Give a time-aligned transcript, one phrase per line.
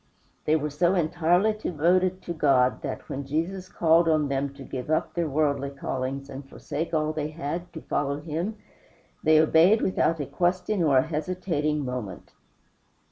[0.45, 4.89] They were so entirely devoted to God that, when Jesus called on them to give
[4.89, 8.57] up their worldly callings and forsake all they had, to follow him,
[9.21, 12.31] they obeyed without a question or a hesitating moment.